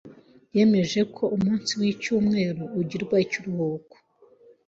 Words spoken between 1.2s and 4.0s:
umunsi w’icyumweru ugirwa ikiruhuko